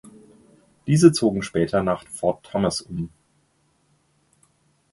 [0.87, 3.11] Diese zogen später nach Fort Thomas um.